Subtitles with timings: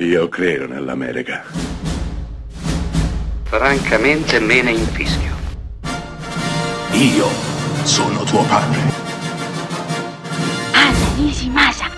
[0.00, 1.42] Io credo nell'America.
[3.42, 5.34] Francamente me ne infischio.
[6.92, 7.26] Io
[7.82, 8.78] sono tuo padre.
[10.72, 11.90] Anna Nishimasa.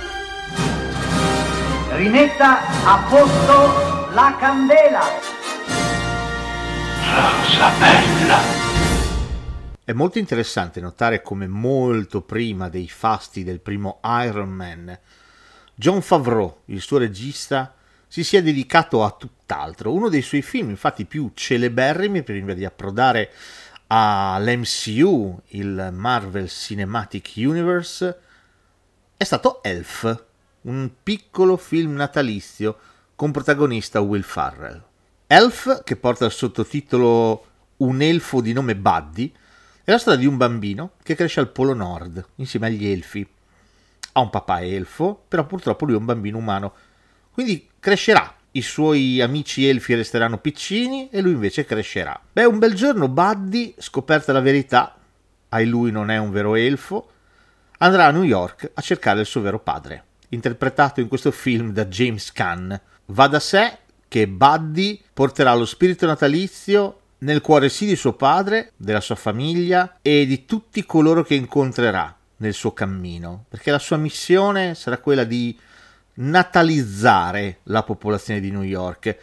[1.91, 5.03] Rimetta a posto la candela.
[7.05, 8.39] Rosa bella.
[9.85, 14.99] È molto interessante notare come molto prima dei fasti del primo Iron Man,
[15.75, 17.75] John Favreau, il suo regista,
[18.11, 19.93] si sia dedicato a tutt'altro.
[19.93, 23.31] Uno dei suoi film, infatti, più celeberrimi prima di approdare
[23.87, 28.19] all'MCU, il Marvel Cinematic Universe,
[29.17, 30.25] è stato Elf,
[30.63, 32.79] un piccolo film natalizio
[33.15, 34.83] con protagonista Will Farrell.
[35.29, 39.33] Elf, che porta il sottotitolo Un elfo di nome Buddy,
[39.85, 43.25] è la storia di un bambino che cresce al Polo Nord insieme agli elfi.
[44.13, 46.75] Ha un papà elfo, però purtroppo lui è un bambino umano
[47.41, 48.35] quindi crescerà.
[48.53, 52.21] I suoi amici elfi resteranno piccini e lui invece crescerà.
[52.33, 54.97] Beh, un bel giorno Buddy, scoperta la verità,
[55.49, 57.11] ai lui non è un vero elfo,
[57.79, 61.87] andrà a New York a cercare il suo vero padre, interpretato in questo film da
[61.87, 62.79] James Caan.
[63.07, 68.73] Va da sé che Buddy porterà lo spirito natalizio nel cuore sì di suo padre,
[68.77, 73.97] della sua famiglia e di tutti coloro che incontrerà nel suo cammino, perché la sua
[73.97, 75.57] missione sarà quella di
[76.15, 79.17] natalizzare la popolazione di New York.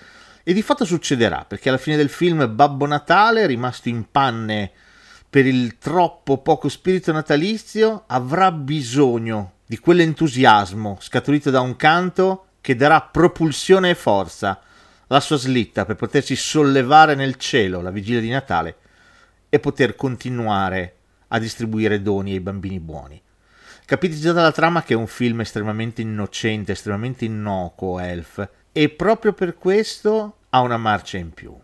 [0.43, 4.71] E di fatto succederà, perché alla fine del film Babbo Natale, rimasto in panne
[5.30, 12.75] per il troppo poco spirito natalizio, avrà bisogno di quell'entusiasmo scaturito da un canto che
[12.75, 14.61] darà propulsione e forza
[15.08, 18.77] alla sua slitta per potersi sollevare nel cielo la vigilia di Natale
[19.49, 20.95] e poter continuare
[21.30, 23.21] a distribuire doni ai bambini buoni.
[23.88, 29.31] Capite già dalla trama che è un film estremamente innocente, estremamente innocuo, Elf, e proprio
[29.31, 31.57] per questo ha una marcia in più.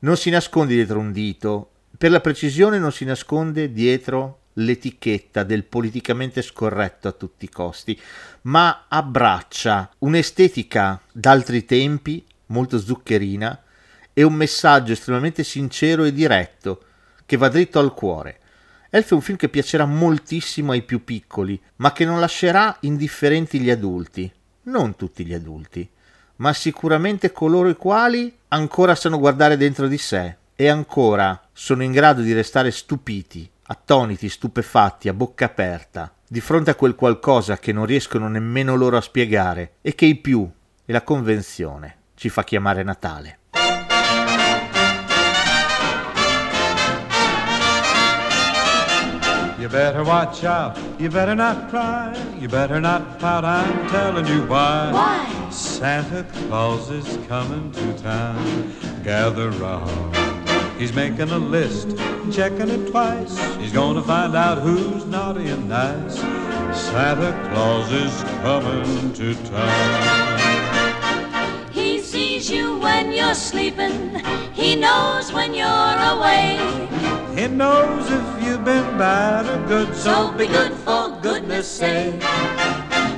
[0.00, 5.62] Non si nasconde dietro un dito, per la precisione non si nasconde dietro l'etichetta del
[5.62, 7.96] politicamente scorretto a tutti i costi,
[8.42, 13.62] ma abbraccia un'estetica d'altri tempi, molto zuccherina,
[14.12, 16.82] e un messaggio estremamente sincero e diretto,
[17.24, 18.40] che va dritto al cuore.
[18.90, 23.60] Elf è un film che piacerà moltissimo ai più piccoli, ma che non lascerà indifferenti
[23.60, 24.32] gli adulti.
[24.62, 25.88] Non tutti gli adulti,
[26.36, 31.92] ma sicuramente coloro i quali ancora sanno guardare dentro di sé e ancora sono in
[31.92, 37.72] grado di restare stupiti, attoniti, stupefatti, a bocca aperta, di fronte a quel qualcosa che
[37.72, 40.48] non riescono nemmeno loro a spiegare e che i più
[40.84, 43.38] e la convenzione ci fa chiamare Natale.
[49.68, 54.46] You better watch out, you better not cry, you better not pout, I'm telling you
[54.46, 54.90] why.
[54.90, 55.50] Why?
[55.50, 58.74] Santa Claus is coming to town.
[59.04, 60.16] Gather round.
[60.78, 61.98] He's making a list,
[62.32, 63.38] checking it twice.
[63.56, 66.14] He's gonna find out who's naughty and nice.
[66.74, 70.40] Santa Claus is coming to town.
[71.72, 74.14] He sees you when you're sleeping.
[74.54, 77.07] He knows when you're away.
[77.38, 82.20] He knows if you've been bad or good, So be good for goodness sake.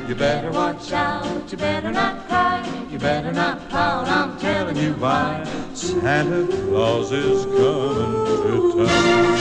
[0.06, 4.92] You better watch out, you better not cry, you better not pout, I'm telling you
[4.92, 5.42] why.
[5.72, 9.32] Santa Claus is coming to town.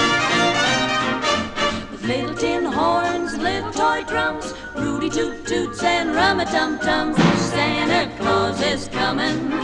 [1.91, 6.79] With little tin horns, and little toy drums, Rudy toot toots and rum a tum
[6.79, 7.17] tums.
[7.51, 9.59] Santa Claus is coming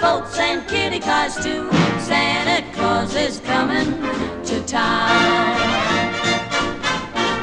[0.00, 1.70] boats and kitty cars too.
[2.00, 4.00] Santa Claus is coming
[4.44, 5.84] to town.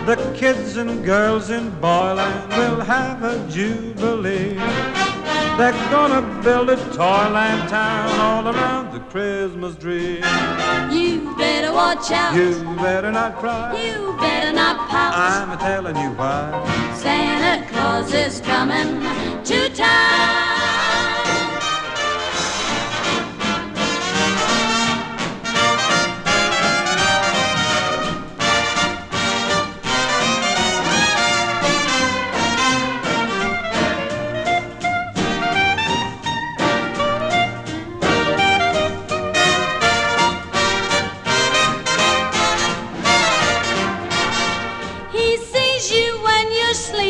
[0.06, 4.56] The kids and girls in Boyland will have a jubilee.
[5.58, 10.18] They're gonna build a toyland town all around the Christmas tree.
[10.92, 12.34] You better watch out.
[12.36, 13.80] You better not cry.
[13.80, 15.14] You better not pout.
[15.14, 16.96] I'm a telling you why.
[16.96, 19.02] Santa Claus is coming
[19.44, 20.81] to town.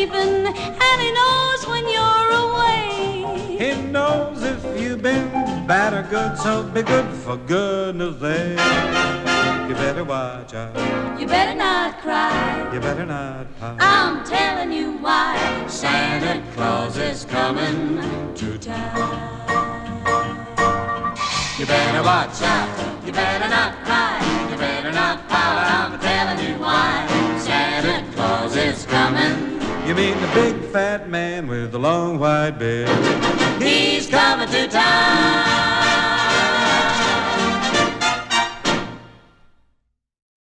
[0.02, 3.56] Sleeping, and he knows when you're away.
[3.58, 5.30] He knows if you've been
[5.66, 8.58] bad or good, so be good for goodness sake.
[9.68, 11.20] You better watch out.
[11.20, 12.70] You better not cry.
[12.72, 13.76] You better not pout.
[13.80, 15.36] I'm telling you why
[15.68, 19.38] Santa Claus is coming to town.
[21.58, 23.06] You better watch out.
[23.06, 24.48] You better not cry.
[24.50, 25.92] You better not pout.
[25.92, 27.06] I'm telling you why
[27.38, 29.51] Santa Claus is coming.
[29.86, 32.88] You mean the big fat man with the long white beard?
[33.60, 35.91] He's coming to town.